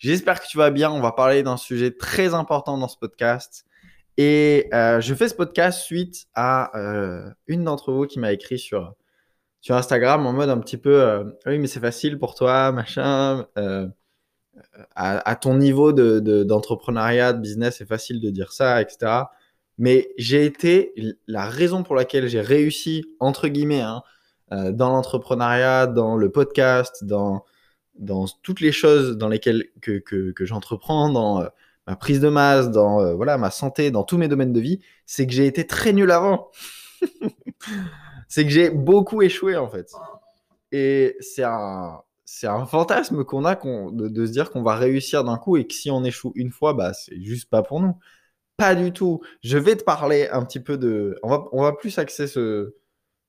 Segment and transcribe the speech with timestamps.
[0.00, 0.90] J'espère que tu vas bien.
[0.90, 3.66] On va parler d'un sujet très important dans ce podcast.
[4.16, 8.58] Et euh, je fais ce podcast suite à euh, une d'entre vous qui m'a écrit
[8.58, 8.94] sur,
[9.60, 13.46] sur Instagram en mode un petit peu euh, Oui, mais c'est facile pour toi, machin.
[14.94, 19.24] À, ton niveau d'entrepreneuriat, de, de, business, c'est facile de dire ça, etc.
[19.76, 20.94] Mais j'ai été
[21.26, 24.02] la raison pour laquelle j'ai réussi, entre guillemets, hein,
[24.50, 27.44] dans l'entrepreneuriat, dans le podcast, dans
[28.00, 31.48] dans toutes les choses dans lesquelles que, que, j'entreprends, dans euh,
[31.86, 34.80] ma prise de masse, dans euh, voilà ma santé, dans tous mes domaines de vie,
[35.06, 36.50] c'est que j'ai été très nul avant.
[38.28, 39.92] c'est que j'ai beaucoup échoué en fait.
[40.72, 45.24] Et c'est un c'est un fantasme qu'on a de, de, se dire qu'on va réussir
[45.24, 47.96] d'un coup et que si on échoue une fois, bah c'est juste pas pour nous.
[48.56, 49.20] Pas du tout.
[49.42, 51.18] Je vais te parler un petit peu de.
[51.22, 52.74] On va, on va plus axer ce,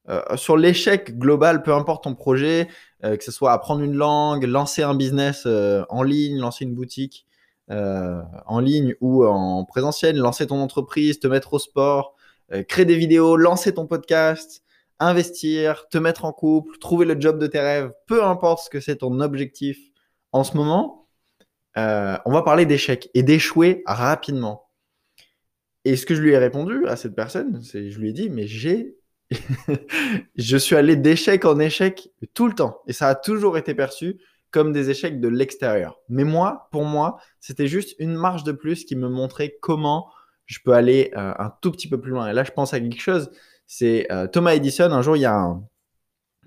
[0.09, 2.67] euh, sur l'échec global, peu importe ton projet,
[3.03, 6.75] euh, que ce soit apprendre une langue, lancer un business euh, en ligne, lancer une
[6.75, 7.27] boutique
[8.47, 12.17] en ligne ou en présentiel, lancer ton entreprise, te mettre au sport,
[12.67, 14.61] créer des vidéos, lancer ton podcast,
[14.99, 18.81] investir, te mettre en couple, trouver le job de tes rêves, peu importe ce que
[18.81, 19.79] c'est ton objectif
[20.33, 21.07] en ce moment,
[21.77, 24.69] on va parler d'échec et d'échouer rapidement.
[25.85, 28.29] Et ce que je lui ai répondu à cette personne, c'est je lui ai dit,
[28.29, 28.97] mais j'ai
[30.35, 32.81] je suis allé d'échec en échec tout le temps.
[32.87, 34.19] Et ça a toujours été perçu
[34.51, 35.99] comme des échecs de l'extérieur.
[36.09, 40.11] Mais moi, pour moi, c'était juste une marge de plus qui me montrait comment
[40.45, 42.29] je peux aller euh, un tout petit peu plus loin.
[42.29, 43.31] Et là, je pense à quelque chose.
[43.65, 44.91] C'est euh, Thomas Edison.
[44.91, 45.63] Un jour, il y a un...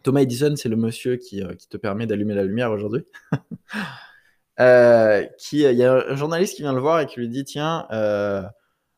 [0.02, 3.06] Thomas Edison, c'est le monsieur qui, euh, qui te permet d'allumer la lumière aujourd'hui.
[5.38, 7.86] qui, il y a un journaliste qui vient le voir et qui lui dit, tiens,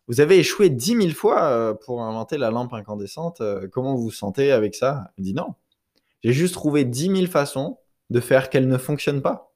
[0.08, 3.40] vous avez échoué dix mille fois euh, pour inventer la lampe incandescente.
[3.40, 5.10] Euh, comment vous vous sentez avec ça?
[5.18, 5.54] Il dit non.
[6.22, 7.78] J'ai juste trouvé dix mille façons
[8.10, 9.52] de faire qu'elle ne fonctionne pas.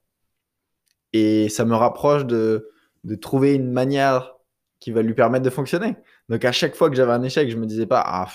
[1.12, 2.68] Et ça me rapproche de,
[3.20, 4.36] trouver une manière
[4.80, 5.96] qui va lui permettre de fonctionner.
[6.28, 8.28] Donc à chaque fois que j'avais un échec, je me disais pas, ah,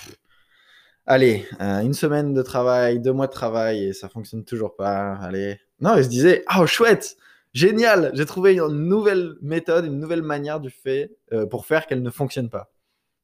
[1.06, 5.16] allez, euh, une semaine de travail, deux mois de travail et ça fonctionne toujours pas.
[5.16, 5.58] Allez.
[5.80, 7.16] Non, il se disait, oh chouette,
[7.56, 12.02] Génial, j'ai trouvé une nouvelle méthode, une nouvelle manière du fait euh, pour faire qu'elle
[12.02, 12.70] ne fonctionne pas.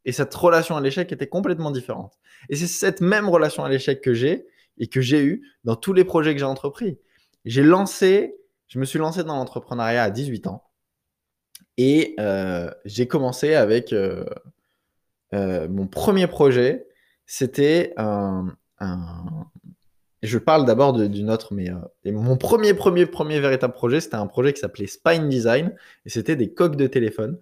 [0.06, 2.18] Et cette relation à l'échec était complètement différente.
[2.48, 4.46] Et c'est cette même relation à l'échec que j'ai
[4.78, 6.98] et que j'ai eu dans tous les projets que j'ai entrepris.
[7.44, 8.34] J'ai lancé,
[8.68, 10.64] je me suis lancé dans l'entrepreneuriat à 18 ans
[11.76, 14.24] et euh, j'ai commencé avec euh,
[15.30, 16.86] mon premier projet.
[17.26, 18.46] C'était un,
[20.22, 24.28] je parle d'abord d'une autre, mais euh, mon premier, premier, premier véritable projet, c'était un
[24.28, 25.74] projet qui s'appelait Spine Design,
[26.06, 27.38] et c'était des coques de téléphone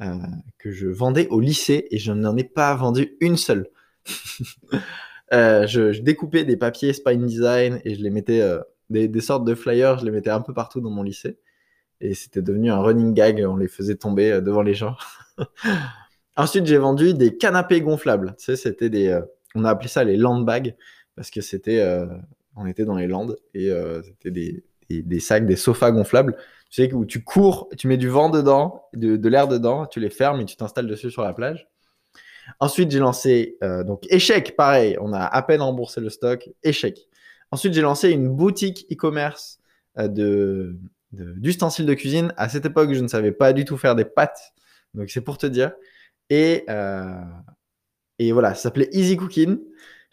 [0.00, 0.14] euh,
[0.58, 3.68] que je vendais au lycée, et je n'en ai pas vendu une seule.
[5.32, 8.42] euh, je, je, découpais des papiers Spine Design, et je les mettais,
[8.90, 11.38] des, sortes de flyers, je les mettais un peu partout dans mon lycée,
[12.00, 14.96] et c'était devenu un running gag, on les faisait tomber devant les gens.
[16.36, 19.20] Ensuite, j'ai vendu des canapés gonflables, tu c'était des,
[19.54, 20.74] on a appelé ça les land bags,
[21.16, 22.06] parce que c'était, euh,
[22.56, 26.36] on était dans les Landes et euh, c'était des, des, sacs, des sofas gonflables.
[26.70, 30.00] Tu sais où tu cours, tu mets du vent dedans, de, de l'air dedans, tu
[30.00, 31.68] les fermes et tu t'installes dessus sur la plage.
[32.60, 37.08] Ensuite, j'ai lancé euh, donc échec, pareil, on a à peine remboursé le stock, échec.
[37.50, 39.60] Ensuite, j'ai lancé une boutique e-commerce
[39.96, 40.76] de,
[41.12, 42.34] d'ustensiles de, cuisine.
[42.36, 44.52] À cette époque, je ne savais pas du tout faire des pâtes,
[44.92, 45.72] donc c'est pour te dire.
[46.30, 46.66] Et,
[48.18, 49.58] et voilà, ça s'appelait Easy Cooking.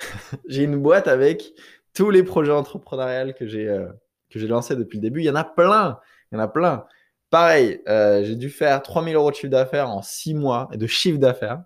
[0.48, 1.54] j'ai une boîte avec
[1.94, 3.88] tous les projets entrepreneuriales que j'ai euh,
[4.30, 5.22] que j'ai lancés depuis le début.
[5.22, 6.00] Il y en a plein.
[6.32, 6.86] Il y en a plein.
[7.30, 11.20] Pareil, euh, j'ai dû faire 3000 euros de chiffre d'affaires en 6 mois de chiffre
[11.20, 11.64] d'affaires.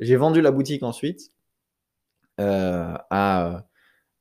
[0.00, 1.30] J'ai vendu la boutique ensuite
[2.40, 3.64] euh, à,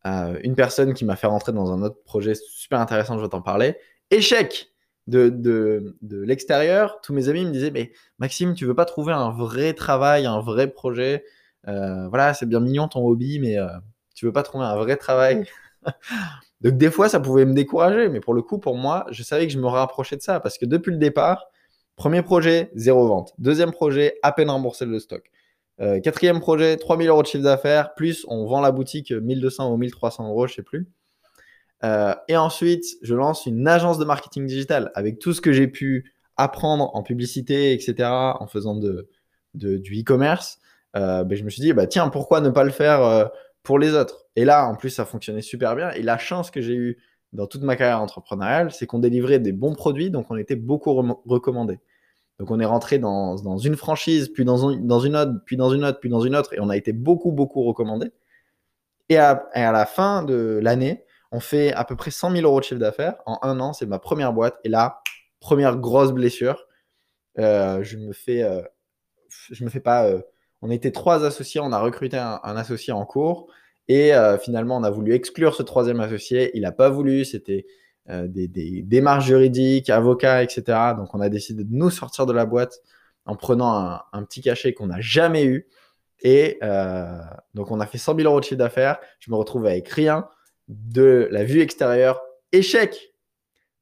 [0.03, 3.29] à, une personne qui m'a fait rentrer dans un autre projet super intéressant, je vais
[3.29, 3.77] t'en parler.
[4.11, 4.71] Échec
[5.07, 6.99] de, de, de l'extérieur.
[7.01, 10.41] Tous mes amis me disaient, mais Maxime, tu veux pas trouver un vrai travail, un
[10.41, 11.25] vrai projet?
[11.65, 13.67] Voilà, c'est bien mignon ton hobby, mais euh,
[14.15, 15.45] tu veux pas trouver un vrai travail.
[16.61, 19.47] Donc des fois, ça pouvait me décourager, mais pour le coup, pour moi, je savais
[19.47, 21.47] que je me rapprochais de ça parce que depuis le départ,
[21.95, 23.33] premier projet, zéro vente.
[23.39, 25.23] Deuxième projet, à peine remboursé le stock.
[25.79, 29.77] Euh, quatrième projet, 3000 euros de chiffre d'affaires, plus on vend la boutique 1200 ou
[29.77, 30.87] 1300 euros, je sais plus.
[31.83, 35.67] Euh, et ensuite, je lance une agence de marketing digital avec tout ce que j'ai
[35.67, 39.09] pu apprendre en publicité, etc., en faisant de,
[39.53, 40.59] du e-commerce,
[40.95, 43.25] euh, ben, je me suis dit, bah, tiens, pourquoi ne pas le faire euh,
[43.63, 44.25] pour les autres?
[44.35, 45.91] Et là, en plus, ça fonctionnait super bien.
[45.91, 46.97] Et la chance que j'ai eue
[47.33, 50.93] dans toute ma carrière entrepreneuriale, c'est qu'on délivrait des bons produits, donc on était beaucoup
[51.25, 51.79] recommandés.
[52.39, 55.99] Donc on est rentré dans, une franchise, puis dans, une autre, puis dans une autre,
[55.99, 58.11] puis dans une autre, et on a été beaucoup, beaucoup recommandés.
[59.09, 62.65] Et à, la fin de l'année, on fait à peu près 100 000 euros de
[62.65, 63.15] chiffre d'affaires.
[63.25, 64.57] En un an, c'est ma première boîte.
[64.63, 65.01] Et là,
[65.39, 66.65] première grosse blessure.
[67.39, 68.43] Euh, je me fais,
[69.51, 70.09] je me fais pas.
[70.61, 73.47] On était trois associés, on a recruté un, associé en cours
[73.87, 74.11] et
[74.41, 76.51] finalement on a voulu exclure ce troisième associé.
[76.53, 77.65] Il n'a pas voulu, c'était
[78.07, 78.47] des,
[78.83, 80.63] démarches juridiques, avocats, etc.
[80.95, 82.79] Donc on a décidé de nous sortir de la boîte
[83.25, 85.67] en prenant un, petit cachet qu'on n'a jamais eu.
[86.21, 86.59] Et
[87.55, 88.99] donc on a fait 100 000 euros de chiffre d'affaires.
[89.19, 90.27] Je me retrouve avec rien
[90.67, 92.21] de la vue extérieure.
[92.51, 93.13] Échec,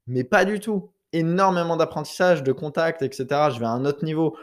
[0.06, 3.26] mais pas du tout énormément d'apprentissage, de contact, etc.
[3.52, 4.36] Je vais à un autre niveau.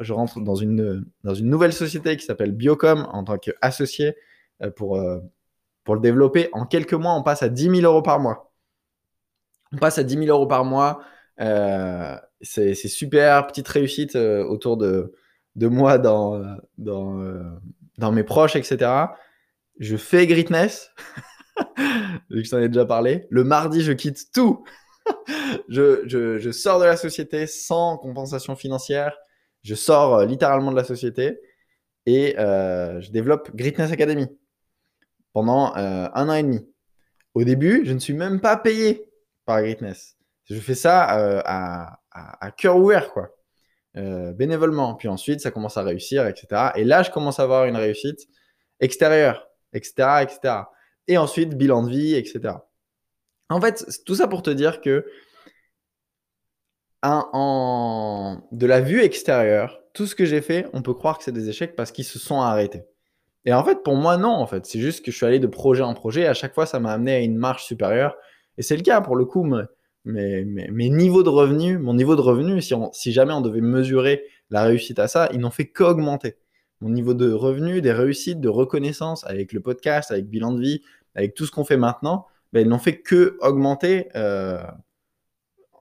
[0.00, 4.16] Je rentre dans une, dans une nouvelle société qui s'appelle Biocom en tant qu'associé
[4.62, 5.20] euh, pour, euh,
[5.84, 6.48] pour le développer.
[6.52, 8.52] En quelques mois, on passe à 10 000 euros par mois.
[9.72, 11.00] On passe à 10 000 euros par mois.
[11.40, 15.14] Euh, c'est super, petite réussite autour de,
[15.56, 16.42] de moi dans,
[16.78, 17.22] dans,
[17.98, 18.90] dans mes proches, etc.
[19.78, 20.92] Je fais Greatness,
[22.30, 23.26] vu que j'en ai déjà parlé.
[23.30, 24.64] Le mardi, je quitte tout
[25.68, 29.16] je, sors de la société sans compensation financière.
[29.66, 31.40] Je sors euh, littéralement de la société
[32.06, 34.28] et euh, je développe Greatness Academy
[35.32, 36.64] pendant euh, un an et demi.
[37.34, 39.10] Au début, je ne suis même pas payé
[39.44, 40.16] par Greatness.
[40.44, 41.02] Je fais ça
[41.44, 43.30] à, à, cœur ouvert, quoi.
[43.94, 44.94] bénévolement.
[44.94, 46.70] Puis ensuite, ça commence à réussir, etc.
[46.76, 48.20] Et là, je commence à avoir une réussite
[48.78, 50.54] extérieure, etc., etc.
[51.08, 52.54] Et ensuite, bilan de vie, etc.
[53.50, 55.04] En fait, tout ça pour te dire que
[57.02, 61.32] en, de la vue extérieure, tout ce que j'ai fait, on peut croire que c'est
[61.32, 62.84] des échecs parce qu'ils se sont arrêtés.
[63.44, 64.66] Et en fait, pour moi, non, en fait.
[64.66, 66.22] C'est juste que je suis allé de projet en projet.
[66.22, 68.16] Et à chaque fois, ça m'a amené à une marche supérieure.
[68.58, 72.20] Et c'est le cas, pour le coup, mes, mes, niveaux de revenus, mon niveau de
[72.20, 76.36] revenu, si, si jamais on devait mesurer la réussite à ça, ils n'ont fait qu'augmenter.
[76.80, 80.82] Mon niveau de revenu, des réussites, de reconnaissance avec le podcast, avec bilan de vie,
[81.14, 84.58] avec tout ce qu'on fait maintenant, ben, ils n'ont fait que augmenter euh,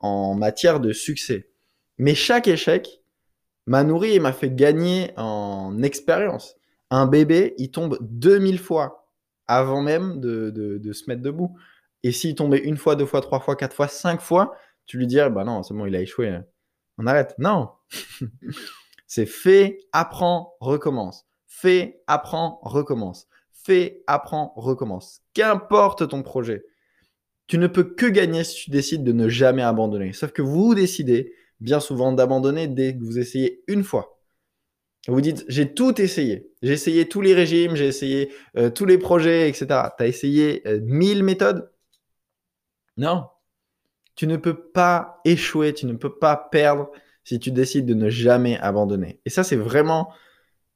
[0.01, 1.49] en matière de succès.
[1.97, 3.01] Mais chaque échec
[3.65, 6.55] m'a nourri et m'a fait gagner en expérience.
[6.89, 9.09] Un bébé, il tombe 2000 fois
[9.47, 11.57] avant même de, se mettre debout.
[12.03, 14.55] Et s'il tombait une fois, deux fois, trois fois, quatre fois, cinq fois,
[14.85, 16.39] tu lui dirais, bah non, c'est bon, il a échoué.
[16.97, 17.33] On arrête.
[17.39, 17.69] Non.
[19.07, 21.25] c'est fait, apprends, recommence.
[21.47, 23.27] Fait, apprends, recommence
[23.65, 25.21] fais, apprends, recommence.
[25.33, 26.63] Qu'importe ton projet,
[27.47, 30.13] tu ne peux que gagner si tu décides de ne jamais abandonner.
[30.13, 34.19] Sauf que vous décidez bien souvent d'abandonner dès que vous essayez une fois.
[35.07, 36.51] Vous dites, j'ai tout essayé.
[36.63, 39.67] J'ai essayé tous les régimes, j'ai essayé euh, tous les projets, etc.
[39.97, 41.69] Tu as essayé euh, mille méthodes?
[42.97, 43.25] Non.
[44.15, 46.89] Tu ne peux pas échouer, tu ne peux pas perdre
[47.23, 49.19] si tu décides de ne jamais abandonner.
[49.25, 50.11] Et ça, c'est vraiment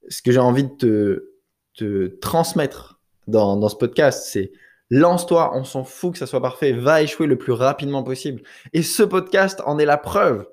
[0.10, 1.30] ce que j'ai envie de te,
[1.76, 4.52] te transmettre dans, ce podcast, c'est
[4.90, 8.42] lance-toi, on s'en fout que ça soit parfait, va échouer le plus rapidement possible.
[8.74, 10.48] Et ce podcast en est la preuve.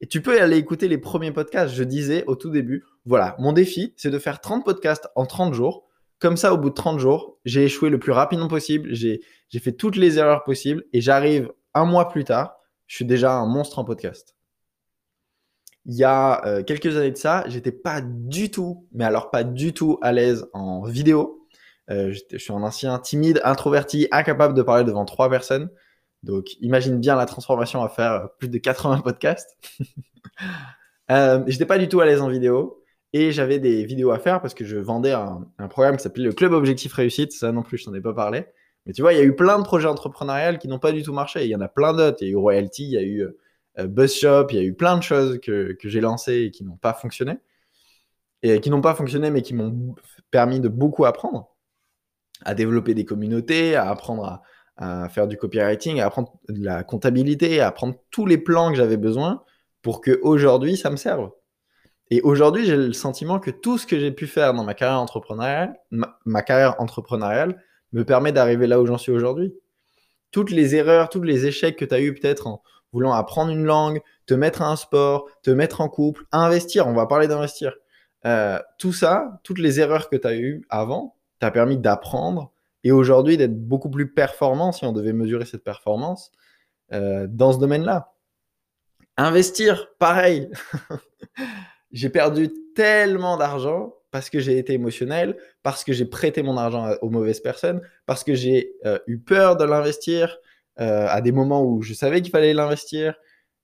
[0.00, 1.74] Et tu peux aller écouter les premiers podcasts.
[1.74, 5.54] Je disais au tout début, voilà, mon défi, c'est de faire 30 podcasts en 30
[5.54, 5.86] jours.
[6.18, 9.20] Comme ça, au bout de 30 jours, j'ai échoué le plus rapidement possible, j'ai
[9.58, 12.56] fait toutes les erreurs possibles et j'arrive un mois plus tard,
[12.86, 14.36] je suis déjà un monstre en podcast
[15.86, 19.44] il y a euh, quelques années de ça, j'étais pas du tout, mais alors pas
[19.44, 21.45] du tout à l'aise en vidéo.
[21.90, 25.70] Euh, je suis un ancien timide, introverti, incapable de parler devant trois personnes.
[26.22, 29.56] Donc imagine bien la transformation à faire euh, plus de 80 podcasts.
[31.10, 34.40] euh, j'étais pas du tout à l'aise en vidéo et j'avais des vidéos à faire
[34.40, 37.32] parce que je vendais un, programme qui s'appelait le Club Objectif Réussite.
[37.32, 38.46] Ça non plus, je t'en ai pas parlé.
[38.86, 41.02] Mais tu vois, il y a eu plein de projets entrepreneuriales qui n'ont pas du
[41.02, 41.44] tout marché.
[41.44, 42.18] Il y en a plein d'autres.
[42.20, 43.22] Il y a eu Royalty, il y a eu
[43.78, 46.76] euh, BuzzShop, il y a eu plein de choses que j'ai lancées et qui n'ont
[46.76, 47.38] pas fonctionné.
[48.42, 49.94] Et qui n'ont pas fonctionné, mais qui m'ont
[50.30, 51.55] permis de beaucoup apprendre.
[52.44, 54.42] À développer des communautés, à apprendre
[54.76, 58.76] à, faire du copywriting, à apprendre de la comptabilité, à apprendre tous les plans que
[58.76, 59.42] j'avais besoin
[59.80, 61.30] pour que aujourd'hui ça me serve.
[62.10, 65.00] Et aujourd'hui, j'ai le sentiment que tout ce que j'ai pu faire dans ma carrière
[65.00, 67.60] entrepreneuriale, ma carrière entrepreneuriale
[67.92, 69.54] me permet d'arriver là où j'en suis aujourd'hui.
[70.30, 72.62] Toutes les erreurs, tous les échecs que tu as eu peut-être en,
[72.92, 76.92] voulant apprendre une langue, te mettre à un sport, te mettre en couple, investir, on
[76.92, 77.74] va parler d'investir.
[78.24, 82.52] Euh, tout ça, toutes les erreurs que tu as eues avant, t'as permis d'apprendre
[82.84, 86.30] et aujourd'hui d'être beaucoup plus performant si on devait mesurer cette performance
[86.92, 88.12] euh, dans ce domaine-là.
[89.16, 90.50] Investir, pareil.
[91.92, 96.92] j'ai perdu tellement d'argent parce que j'ai été émotionnel, parce que j'ai prêté mon argent
[97.02, 100.38] aux mauvaises personnes, parce que j'ai euh, eu peur de l'investir
[100.80, 103.14] euh, à des moments où je savais qu'il fallait l'investir.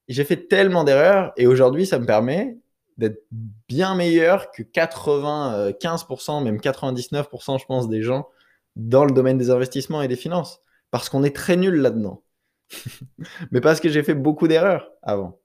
[0.08, 2.56] J'ai fait tellement d'erreurs et aujourd'hui, ça me permet
[3.02, 3.26] d'être
[3.68, 8.28] bien meilleur que 95%, même 99%, je pense, des gens
[8.76, 10.60] dans le domaine des investissements et des finances.
[10.90, 12.22] Parce qu'on est très nul là-dedans.
[13.50, 15.40] Mais parce que j'ai fait beaucoup d'erreurs avant.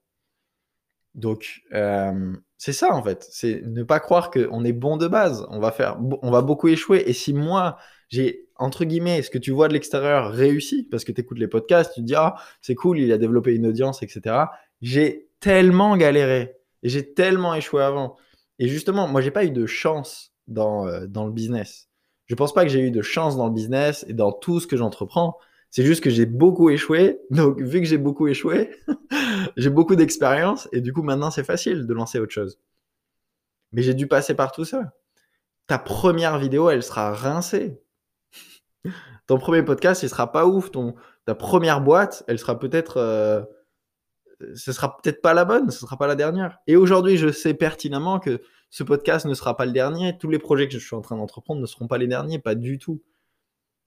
[1.14, 3.26] Donc, euh, c'est ça en fait.
[3.30, 5.46] C'est ne pas croire qu'on est bon de base.
[5.50, 7.02] On va, faire, on va beaucoup échouer.
[7.06, 7.76] Et si moi,
[8.08, 11.48] j'ai, entre guillemets, ce que tu vois de l'extérieur réussi, parce que tu écoutes les
[11.48, 14.36] podcasts, tu te dis, ah, c'est cool, il a développé une audience, etc.
[14.80, 16.57] J'ai tellement galéré.
[16.82, 18.16] Et j'ai tellement échoué avant.
[18.58, 21.88] Et justement, moi, j'ai pas eu de chance dans, euh, dans le business.
[22.26, 24.66] Je pense pas que j'ai eu de chance dans le business et dans tout ce
[24.66, 25.38] que j'entreprends.
[25.70, 27.20] C'est juste que j'ai beaucoup échoué.
[27.30, 28.70] Donc, vu que j'ai beaucoup échoué,
[29.56, 32.58] j'ai beaucoup d'expérience et du coup, maintenant, c'est facile de lancer autre chose.
[33.72, 34.92] Mais j'ai dû passer par tout ça.
[35.66, 37.80] Ta première vidéo, elle sera rincée.
[39.26, 40.70] Ton premier podcast, il sera pas ouf.
[40.70, 40.94] Ton,
[41.26, 43.42] ta première boîte, elle sera peut-être, euh,
[44.54, 46.58] ce sera peut-être pas la bonne, ce sera pas la dernière.
[46.66, 48.40] Et aujourd'hui, je sais pertinemment que
[48.70, 50.16] ce podcast ne sera pas le dernier.
[50.18, 52.54] Tous les projets que je suis en train d'entreprendre ne seront pas les derniers, pas
[52.54, 53.02] du tout.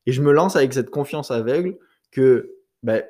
[0.06, 1.78] Et je me lance avec cette confiance aveugle
[2.12, 3.04] que ben,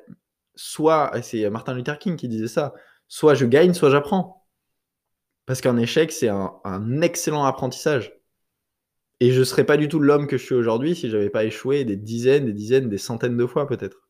[0.54, 2.74] soit, c'est Martin Luther King qui disait ça,
[3.08, 4.46] soit je gagne, soit j'apprends.
[5.46, 8.12] Parce qu'un échec, c'est un, excellent apprentissage.
[9.20, 11.44] Et je ne serais pas du tout l'homme que je suis aujourd'hui si j'avais pas
[11.44, 14.08] échoué des dizaines, des dizaines, des centaines de fois peut-être.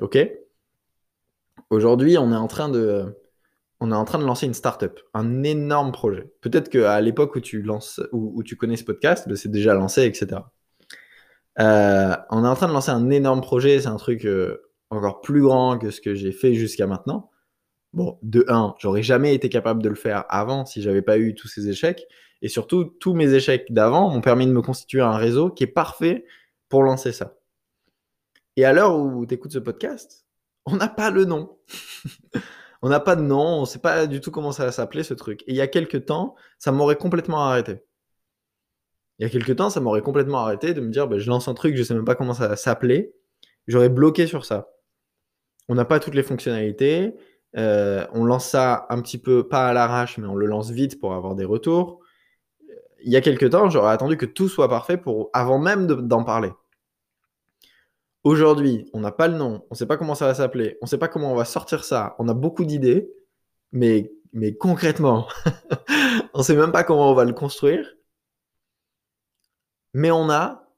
[0.00, 0.18] Ok?
[1.70, 3.16] Aujourd'hui, on est en train de,
[3.80, 6.30] on est en train de lancer une startup, un énorme projet.
[6.40, 10.04] Peut-être qu'à l'époque où tu lances, où, tu connais ce podcast, ben, c'est déjà lancé,
[10.04, 10.42] etc.
[11.58, 14.58] Euh, on est en train de lancer un énorme projet, c'est un truc euh,
[14.90, 17.30] encore plus grand que ce que j'ai fait jusqu'à maintenant.
[17.92, 21.34] Bon, de un, j'aurais jamais été capable de le faire avant si j'avais pas eu
[21.34, 22.06] tous ces échecs.
[22.42, 25.68] Et surtout, tous mes échecs d'avant m'ont permis de me constituer un réseau qui est
[25.68, 26.24] parfait
[26.68, 27.36] pour lancer ça.
[28.56, 30.19] Et à l'heure où tu écoutes ce podcast,
[30.66, 31.58] on n'a pas le nom.
[32.82, 35.02] on n'a pas de nom, on ne sait pas du tout comment ça va s'appeler
[35.02, 35.42] ce truc.
[35.42, 37.84] Et il y a quelques temps, ça m'aurait complètement arrêté
[39.20, 41.46] il y a quelques temps, ça m'aurait complètement arrêté de me dire, bah, je lance
[41.46, 43.12] un truc, je sais même pas comment ça va s'appeler.
[43.68, 44.70] J'aurais bloqué sur ça.
[45.68, 47.12] On n'a pas toutes les fonctionnalités.
[47.58, 50.98] Euh, on lance ça un petit peu, pas à l'arrache, mais on le lance vite
[50.98, 52.00] pour avoir des retours.
[53.04, 54.98] Il y a quelques temps, j'aurais attendu que tout soit parfait
[55.34, 56.50] avant même d'en parler.
[58.22, 60.84] Aujourd'hui, on n'a pas le nom, on ne sait pas comment ça va s'appeler, on
[60.84, 63.10] ne sait pas comment on va sortir ça, on a beaucoup d'idées,
[63.72, 65.26] mais, mais concrètement,
[66.34, 67.96] on ne sait même pas comment on va le construire.
[69.94, 70.68] Mais on a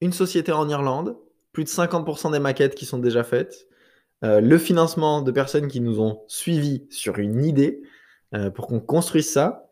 [0.00, 1.16] une société en Irlande,
[1.52, 3.68] plus de 50% des maquettes qui sont déjà faites,
[4.24, 7.82] euh, le financement de personnes qui nous ont suivis sur une idée
[8.34, 9.71] euh, pour qu'on construise ça.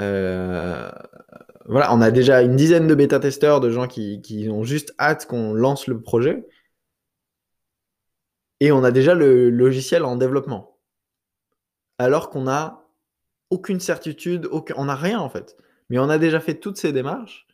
[0.00, 0.90] Euh,
[1.66, 5.54] voilà, on a déjà une dizaine de bêta-testeurs, de gens qui, ont juste hâte qu'on
[5.54, 6.46] lance le projet.
[8.60, 10.78] Et on a déjà le logiciel en développement.
[11.98, 12.84] Alors qu'on n'a
[13.50, 14.74] aucune certitude, aucun...
[14.76, 15.56] on n'a rien en fait.
[15.90, 17.46] Mais on a déjà fait toutes ces démarches.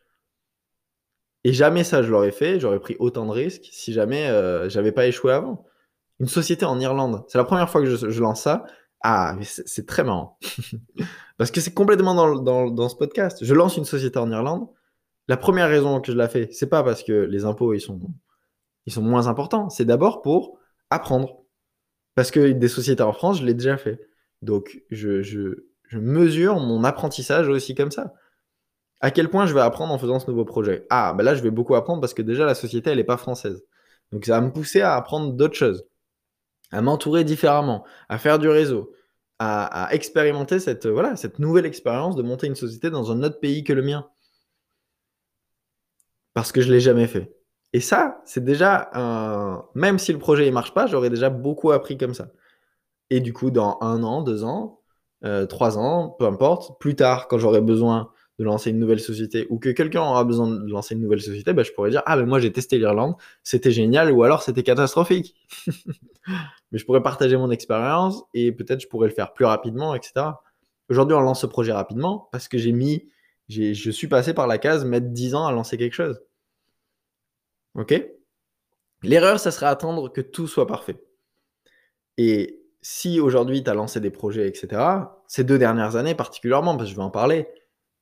[1.45, 2.61] Et jamais ça, je l'aurais fait.
[2.61, 5.65] J'aurais pris autant de risques si jamais euh, j'avais pas échoué avant.
[6.21, 7.25] Une société en Irlande.
[7.29, 8.67] C'est la première fois que je, lance ça.
[9.03, 10.39] Ah, c'est très marrant.
[11.39, 13.43] Parce que c'est complètement dans, ce podcast.
[13.43, 14.69] Je lance une société en Irlande.
[15.29, 18.01] La première raison que je la fais, c'est pas parce que les impôts ils sont,
[18.87, 19.71] ils sont moins importants.
[19.71, 20.59] C'est d'abord pour
[20.91, 21.45] apprendre.
[22.17, 24.01] Parce que des sociétés en France, je l'ai déjà fait.
[24.43, 28.15] Donc, je, je mesure mon apprentissage aussi comme ça.
[29.01, 30.87] À quel point je vais apprendre en faisant ce nouveau projet?
[30.91, 33.17] Ah, ben là, je vais beaucoup apprendre parce que déjà, la société, elle n'est pas
[33.17, 33.65] française.
[34.13, 35.85] Donc, ça va me pousser à apprendre d'autres choses,
[36.71, 38.93] à m'entourer différemment, à faire du réseau,
[39.39, 43.65] à, expérimenter cette, voilà, cette nouvelle expérience de monter une société dans un autre pays
[43.65, 44.07] que le mien.
[46.35, 47.35] Parce que je ne l'ai jamais fait.
[47.73, 48.91] Et ça, c'est déjà.
[49.75, 52.29] Même si le projet ne marche pas, j'aurais déjà beaucoup appris comme ça.
[53.11, 54.81] Et du coup, dans un an, deux ans,
[55.25, 59.47] euh, trois ans, peu importe, plus tard, quand j'aurai besoin de lancer une nouvelle société
[59.51, 62.17] ou que quelqu'un aura besoin de lancer une nouvelle société, bah, je pourrais dire Ah,
[62.17, 65.37] mais moi j'ai testé l'Irlande, c'était génial, ou alors c'était catastrophique.
[66.73, 70.27] mais je pourrais partager mon expérience et peut-être je pourrais le faire plus rapidement, etc.
[70.89, 73.11] Aujourd'hui, on lance ce projet rapidement parce que j'ai mis,
[73.51, 76.23] je suis passé par la case mettre 10 ans à lancer quelque chose.
[77.75, 78.03] Ok?
[79.03, 80.97] L'erreur, ça serait attendre que tout soit parfait.
[82.17, 84.83] Et si aujourd'hui tu as lancé des projets, etc.,
[85.27, 87.47] ces deux dernières années particulièrement, parce que je vais en parler,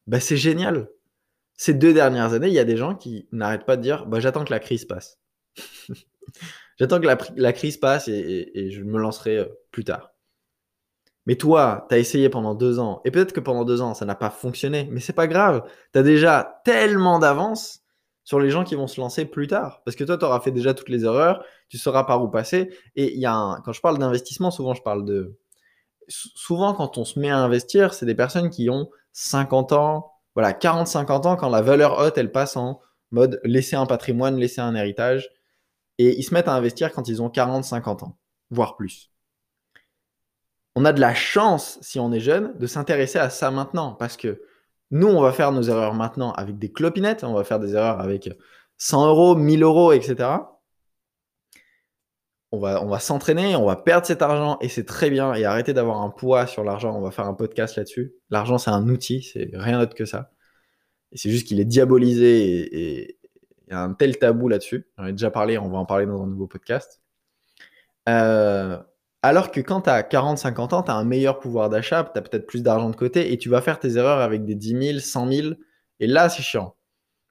[0.08, 0.88] bah, c'est génial.
[1.54, 4.20] Ces deux dernières années, il y a des gens qui n'arrêtent pas de dire bah,
[4.20, 5.20] j'attends que la crise passe.
[6.78, 10.12] J'attends que la, crise passe et, je me lancerai euh, plus tard.
[11.26, 14.04] Mais toi, tu as essayé pendant deux ans, et peut-être que pendant deux ans, ça
[14.04, 15.68] n'a pas fonctionné, mais c'est pas grave.
[15.92, 17.80] Tu as déjà tellement d'avance
[18.22, 19.82] sur les gens qui vont se lancer plus tard.
[19.84, 22.70] Parce que toi, tu auras fait déjà toutes les erreurs, tu sauras par où passer.
[22.94, 25.36] Et y a quand je parle d'investissement, souvent je parle de.
[26.06, 28.88] Souvent, quand on se met à investir, c'est des personnes qui ont
[29.20, 33.84] 50 ans, voilà, 40-50 ans, quand la valeur haute, elle passe en mode laisser un
[33.84, 35.28] patrimoine, laisser un héritage.
[35.98, 38.16] Et ils se mettent à investir quand ils ont 40-50 ans,
[38.50, 39.10] voire plus.
[40.76, 43.94] On a de la chance, si on est jeune, de s'intéresser à ça maintenant.
[43.94, 44.40] Parce que
[44.92, 47.98] nous, on va faire nos erreurs maintenant avec des clopinettes, on va faire des erreurs
[47.98, 48.30] avec
[48.76, 50.28] 100 euros, 1000 euros, etc.
[52.50, 55.34] On va, s'entraîner, on va perdre cet argent et c'est très bien.
[55.34, 58.14] Et arrêter d'avoir un poids sur l'argent, on va faire un podcast là-dessus.
[58.30, 60.30] L'argent, c'est un outil, c'est rien d'autre que ça.
[61.12, 63.18] Et c'est juste qu'il est diabolisé et,
[63.66, 64.86] il y a un tel tabou là-dessus.
[64.96, 67.02] J'en ai déjà parlé, on va en parler dans un nouveau podcast.
[68.08, 68.78] Euh,
[69.22, 72.22] alors que quand tu as 40-50 ans, tu as un meilleur pouvoir d'achat, tu as
[72.22, 74.98] peut-être plus d'argent de côté et tu vas faire tes erreurs avec des 10 000,
[75.00, 75.48] 100 000.
[76.00, 76.76] Et là, c'est chiant.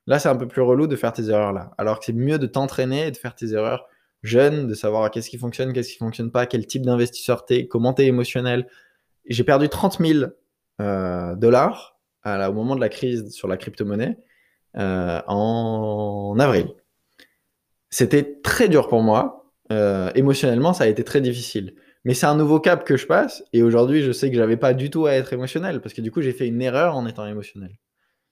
[0.06, 1.72] Là, c'est un peu plus relou de faire tes erreurs là.
[1.80, 3.88] Alors que c'est mieux de t'entraîner et de faire tes erreurs
[4.24, 7.94] jeune, de savoir qu'est-ce qui fonctionne, qu'est-ce qui fonctionne pas, quel type d'investisseur t'es, comment
[7.94, 8.68] t'es émotionnel.
[9.26, 10.32] J'ai perdu 30 000
[10.82, 14.18] euh, dollars au moment de la crise sur la crypto-monnaie
[14.78, 16.68] euh, en avril.
[17.90, 19.50] C'était très dur pour moi.
[19.72, 21.76] Euh, émotionnellement, ça a été très difficile.
[22.04, 23.46] Mais c'est un nouveau cap que je passe.
[23.54, 26.12] Et aujourd'hui, je sais que j'avais pas du tout à être émotionnel parce que du
[26.12, 27.78] coup, j'ai fait une erreur en étant émotionnel.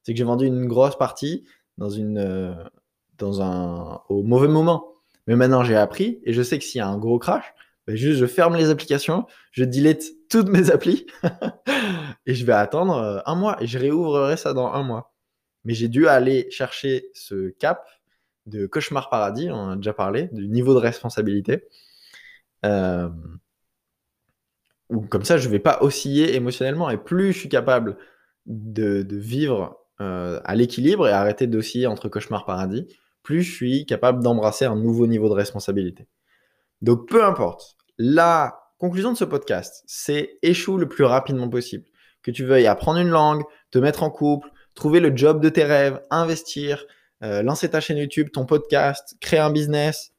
[0.03, 1.45] C'est que j'ai vendu une grosse partie
[1.77, 2.55] dans une,
[3.17, 4.94] dans un, au mauvais moment.
[5.27, 7.53] Mais maintenant, j'ai appris et je sais que s'il y a un gros crash,
[7.87, 11.05] ben juste je ferme les applications, je delete toutes mes applis
[12.25, 15.13] et je vais attendre euh, un mois et je réouvrirai ça dans un mois.
[15.63, 17.87] Mais j'ai dû aller chercher ce cap
[18.45, 21.63] de cauchemar paradis, on a déjà parlé, du niveau de responsabilité.
[22.65, 23.09] Euh,
[25.09, 26.89] comme ça, je ne vais pas osciller émotionnellement.
[26.89, 27.97] Et plus je suis capable
[28.45, 32.87] de, vivre euh, à l'équilibre et arrêter d'osciller entre cauchemar paradis,
[33.25, 36.07] plus je suis capable d'embrasser un nouveau niveau de responsabilité.
[36.81, 37.75] Donc peu importe.
[37.97, 41.85] La conclusion de ce podcast, c'est échoue le plus rapidement possible.
[42.21, 45.63] Que tu veuilles apprendre une langue, te mettre en couple, trouver le job de tes
[45.63, 46.85] rêves, investir,
[47.23, 50.13] euh, lancer ta chaîne YouTube, ton podcast, créer un business,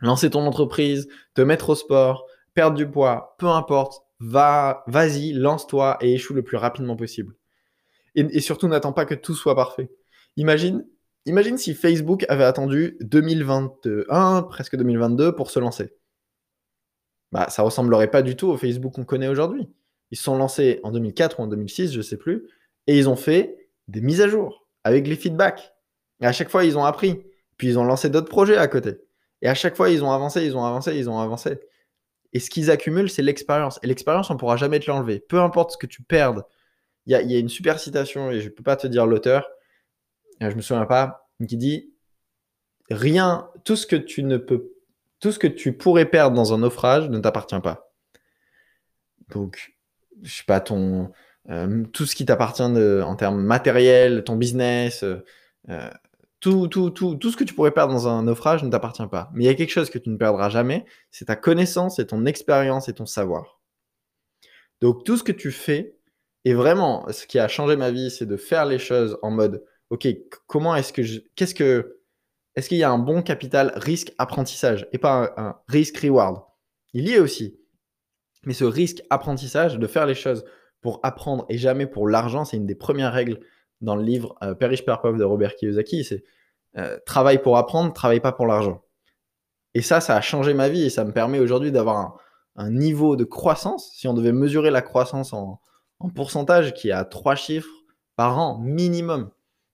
[0.00, 5.96] lancer ton entreprise, te mettre au sport, perdre du poids, peu importe, va, vas-y, lance-toi
[6.00, 7.34] et échoue le plus rapidement possible.
[8.14, 9.90] et surtout, n'attends pas que tout soit parfait.
[10.36, 10.84] Imagine,
[11.26, 15.94] Imagine si Facebook avait attendu 2021, presque 2022 pour se lancer.
[17.30, 19.68] Bah, ça ressemblerait pas du tout au Facebook qu'on connaît aujourd'hui.
[20.10, 22.48] Ils se sont lancés en 2004 ou en 2006, je sais plus,
[22.86, 25.72] et ils ont fait des mises à jour avec les feedbacks.
[26.20, 27.24] Et à chaque fois, ils ont appris.
[27.56, 28.98] Puis ils ont lancé d'autres projets à côté.
[29.40, 31.58] Et à chaque fois, ils ont avancé, ils ont avancé, ils ont avancé.
[32.32, 33.78] Et ce qu'ils accumulent, c'est l'expérience.
[33.82, 35.20] Et l'expérience, on ne pourra jamais te l'enlever.
[35.20, 36.44] Peu importe ce que tu perdes.
[37.06, 39.48] Il y a, une super citation, et je ne peux pas te dire l'auteur,
[40.50, 41.92] je me souviens pas, qui dit
[42.90, 44.72] rien, tout ce que tu ne peux,
[45.20, 47.92] tout ce que tu pourrais perdre dans un naufrage ne t'appartient pas.
[49.30, 49.74] Donc,
[50.22, 50.62] je sais pas,
[51.50, 55.24] euh, tout ce qui t'appartient en termes matériels, ton business, euh,
[55.68, 55.90] euh,
[56.40, 59.30] tout, tout, tout, tout ce que tu pourrais perdre dans un naufrage ne t'appartient pas.
[59.32, 62.06] Mais il y a quelque chose que tu ne perdras jamais, c'est ta connaissance et
[62.06, 63.60] ton expérience et ton savoir.
[64.80, 65.96] Donc tout ce que tu fais,
[66.44, 69.64] et vraiment, ce qui a changé ma vie, c'est de faire les choses en mode
[69.92, 70.08] ok,
[70.46, 72.00] comment est-ce que je, qu'est-ce que,
[72.56, 76.42] est-ce qu'il y a un bon capital risque-apprentissage et pas un, risque-reward
[76.94, 77.60] Il y est aussi.
[78.44, 80.46] Mais ce risque-apprentissage, de faire les choses
[80.80, 83.40] pour apprendre et jamais pour l'argent, c'est une des premières règles
[83.82, 86.04] dans le livre euh, Père riche, Père de Robert Kiyosaki.
[86.04, 86.24] C'est
[86.78, 88.82] euh, travaille pour apprendre, travaille pas pour l'argent.
[89.74, 92.16] Et ça, ça a changé ma vie et ça me permet aujourd'hui d'avoir
[92.56, 93.92] un, niveau de croissance.
[93.94, 95.60] Si on devait mesurer la croissance en,
[95.98, 97.68] en pourcentage qui est à trois chiffres
[98.16, 99.30] par an minimum,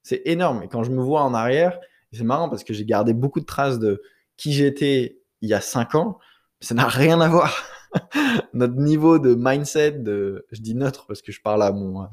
[0.09, 0.62] c'est énorme.
[0.62, 1.79] Et quand je me vois en arrière,
[2.12, 4.03] c'est marrant parce que j'ai gardé beaucoup de traces de
[4.38, 6.18] qui j'étais il y a 5 ans.
[6.61, 7.55] Ça n'a rien à voir.
[8.55, 12.09] notre niveau de mindset, de, je dis notre parce que je parle à mon,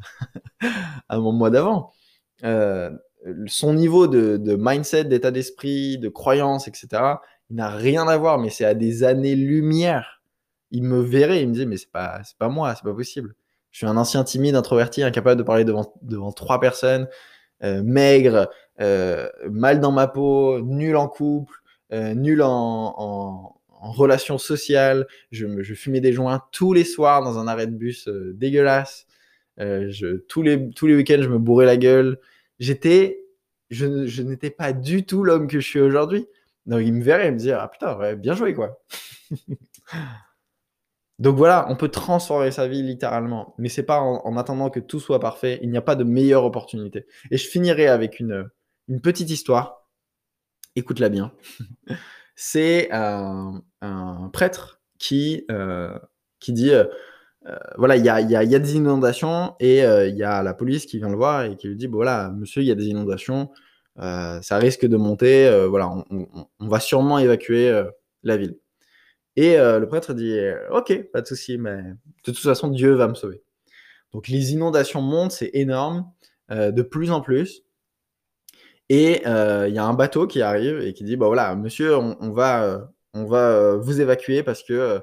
[1.09, 1.93] à mon mois d'avant.
[2.43, 2.91] Euh,
[3.47, 7.01] son niveau de, mindset, d'état d'esprit, de croyance, etc.,
[7.49, 10.21] il n'a rien à voir, mais c'est à des années-lumière.
[10.71, 13.35] Il me verrait, il me disait, mais c'est pas, c'est pas moi, c'est pas possible.
[13.71, 17.07] Je suis un ancien timide, introverti, incapable de parler devant, devant trois personnes.
[17.63, 18.49] Euh, maigre,
[18.81, 21.55] euh, mal dans ma peau, nul en couple,
[21.93, 25.05] euh, nul en, relation sociale.
[25.31, 29.05] Je, fumais des joints tous les soirs dans un arrêt de bus dégueulasse.
[30.27, 32.19] tous les, tous les week-ends, je me bourrais la gueule.
[32.59, 33.19] J'étais,
[33.69, 36.25] je, n'étais pas du tout l'homme que je suis aujourd'hui.
[36.65, 38.81] Donc il me verrait et me dire, ah putain, bien joué quoi.
[41.19, 44.99] Donc voilà, on peut transformer sa vie littéralement, mais c'est pas en, attendant que tout
[44.99, 45.59] soit parfait.
[45.61, 47.05] Il n'y a pas de meilleure opportunité.
[47.31, 48.49] Et je finirai avec une,
[49.01, 49.87] petite histoire.
[50.75, 51.31] Écoute-la bien.
[52.35, 53.61] c'est un,
[54.33, 55.97] prêtre qui, euh,
[56.47, 56.85] dit euh,
[57.47, 61.09] euh, voilà, il y a, des inondations et il y a la police qui vient
[61.09, 63.51] le voir et qui lui dit voilà, monsieur, il y a des inondations,
[63.97, 67.83] ça risque de monter, voilà, on, va sûrement évacuer
[68.23, 68.57] la ville.
[69.35, 70.37] Et euh, le prêtre dit
[70.71, 73.43] Ok, pas de souci, mais de toute façon, Dieu va me sauver.
[74.13, 76.09] Donc les inondations montent, c'est énorme,
[76.51, 77.63] euh, de plus en plus.
[78.87, 81.97] Et euh, il y a un bateau qui arrive et qui dit Bah voilà, monsieur,
[81.97, 85.01] on, va, on va vous évacuer parce que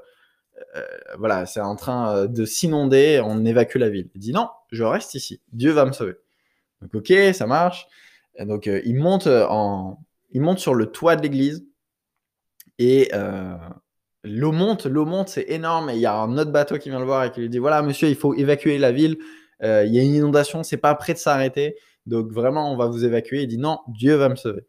[1.18, 4.08] voilà, c'est en train de s'inonder, on évacue la ville.
[4.14, 6.14] Il dit Non, je reste ici, Dieu va me sauver.
[6.80, 7.86] Donc ok, ça marche.
[8.38, 9.98] Donc il monte, en,
[10.30, 11.66] il monte sur le toit de l'église
[12.78, 13.10] et
[14.24, 15.90] l'eau monte, l'eau monte, c'est énorme.
[15.90, 17.58] Et il y a un autre bateau qui vient le voir et qui lui dit
[17.58, 19.18] voilà, monsieur, il faut évacuer la ville.
[19.62, 21.76] Euh, il y a une inondation, c'est pas prêt de s'arrêter.
[22.06, 23.42] Donc vraiment, on va vous évacuer.
[23.42, 24.66] Il dit non, Dieu va me sauver.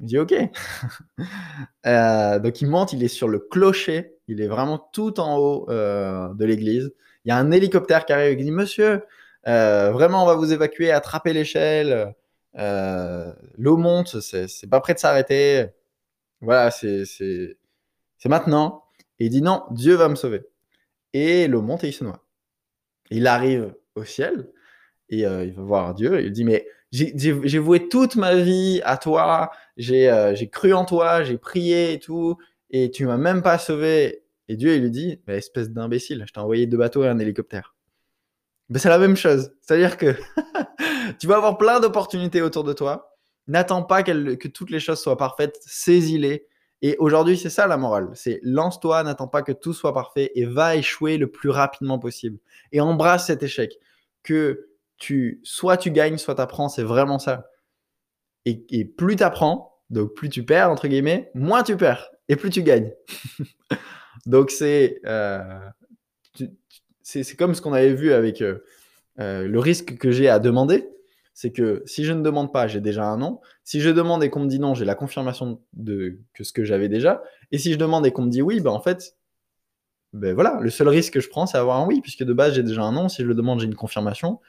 [0.00, 0.34] Il dit ok.
[1.86, 4.16] Euh, donc il monte, il est sur le clocher.
[4.28, 6.92] Il est vraiment tout en haut euh, de l'église.
[7.24, 9.04] Il y a un hélicoptère qui arrive et qui dit monsieur,
[9.44, 12.14] vraiment, on va vous évacuer, attrapez l'échelle.
[12.54, 15.68] l'eau monte, c'est pas prêt de s'arrêter.
[16.40, 17.04] Voilà, c'est
[18.18, 18.84] c'est maintenant.
[19.18, 20.42] Et il dit non, Dieu va me sauver.
[21.12, 22.24] Et l'eau monte et il se noie.
[23.10, 24.50] Il arrive au ciel
[25.08, 28.80] et euh, il va voir Dieu et il dit mais j'ai voué toute ma vie
[28.84, 32.36] à toi, euh, j'ai cru en toi, j'ai prié et tout,
[32.70, 34.24] et tu m'as même pas sauvé.
[34.48, 37.74] Et Dieu il lui dit espèce d'imbécile, je t'ai envoyé deux bateaux et un hélicoptère.
[38.70, 39.52] Ben, c'est la même chose.
[39.62, 40.14] C'est-à-dire que
[41.18, 43.16] tu vas avoir plein d'opportunités autour de toi.
[43.46, 46.46] N'attends pas que toutes les choses soient parfaites, saisis-les
[46.80, 48.10] et aujourd'hui, c'est ça la morale.
[48.14, 52.38] C'est lance-toi, n'attends pas que tout soit parfait et va échouer le plus rapidement possible.
[52.72, 53.78] Et embrasse cet échec.
[54.22, 57.50] Que tu, soit tu gagnes, soit tu apprends, c'est vraiment ça.
[58.44, 62.50] Et, plus tu apprends, donc plus tu perds, entre guillemets, moins tu perds et plus
[62.50, 62.92] tu gagnes.
[64.26, 65.58] donc c'est, euh,
[67.02, 68.64] c'est, comme ce qu'on avait vu avec euh,
[69.18, 70.88] euh, le risque que j'ai à demander
[71.38, 73.40] c'est que si je ne demande pas, j'ai déjà un non.
[73.62, 76.64] Si je demande et qu'on me dit non, j'ai la confirmation de que ce que
[76.64, 77.22] j'avais déjà.
[77.52, 79.16] Et si je demande et qu'on me dit oui, ben en fait,
[80.12, 82.54] ben voilà, le seul risque que je prends, c'est avoir un oui, puisque de base
[82.54, 83.08] j'ai déjà un non.
[83.08, 84.40] Si je le demande, j'ai une confirmation.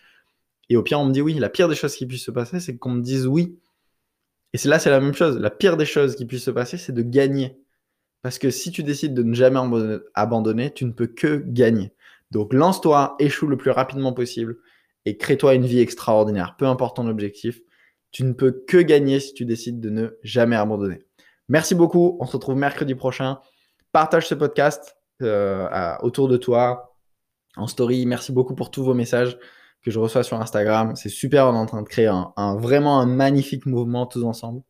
[0.70, 1.36] Et au pire, on me dit oui.
[1.36, 3.56] La pire des choses qui puissent se passer, c'est qu'on me dise oui.
[4.54, 5.38] Et là, c'est la même chose.
[5.38, 7.56] La pire des choses qui puissent se passer, c'est de gagner.
[8.24, 9.60] Parce que si tu décides de ne jamais
[10.16, 11.94] abandonner, tu ne peux que gagner.
[12.32, 14.58] Donc lance-toi, échoue le plus rapidement possible
[15.06, 16.56] et crée-toi une vie extraordinaire.
[16.58, 17.62] Peu importe ton objectif,
[18.12, 21.00] tu ne peux que gagner si tu décides de ne jamais abandonner.
[21.48, 22.18] Merci beaucoup.
[22.20, 23.40] On se retrouve mercredi prochain.
[23.92, 26.96] Partage ce podcast euh, autour de toi
[27.56, 28.06] en story.
[28.06, 29.38] Merci beaucoup pour tous vos messages
[29.82, 30.96] que je reçois sur Instagram.
[30.96, 31.48] C'est super.
[31.48, 34.62] On est en train de créer un, vraiment un magnifique mouvement tous ensemble.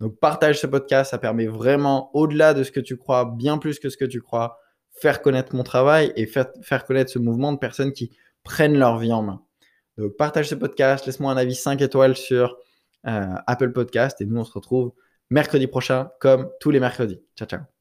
[0.00, 1.10] Donc partage ce podcast.
[1.10, 4.20] Ça permet vraiment, au-delà de ce que tu crois, bien plus que ce que tu
[4.20, 4.58] crois,
[4.90, 8.10] faire connaître mon travail et faire, faire connaître ce mouvement de personnes qui
[8.42, 9.42] prennent leur vie en main.
[9.98, 12.56] Donc partage ce podcast, laisse-moi un avis 5 étoiles sur
[13.06, 14.92] euh, Apple Podcast et nous on se retrouve
[15.30, 17.20] mercredi prochain comme tous les mercredis.
[17.36, 17.71] Ciao ciao.